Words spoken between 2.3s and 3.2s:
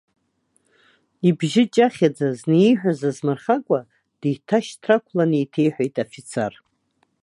зны ииҳәаз